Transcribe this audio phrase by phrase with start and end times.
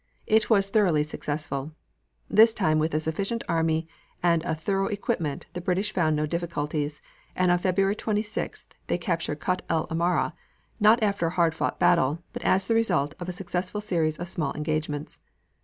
[0.25, 1.73] It was thoroughly successful.
[2.27, 3.87] This time with a sufficient army
[4.23, 7.01] and a thorough equipment the British found no difficulties,
[7.35, 10.33] and on February 26th they captured Kut el Amara,
[10.79, 14.27] not after a hard fought battle, but as the result of a successful series of
[14.27, 15.19] small engagements.